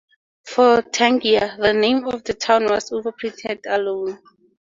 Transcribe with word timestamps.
For 0.47 0.81
Tangier, 0.81 1.57
the 1.59 1.73
name 1.73 2.07
of 2.07 2.23
the 2.23 2.33
town 2.33 2.65
was 2.65 2.89
overprinted 2.89 3.59
alone. 3.67 4.17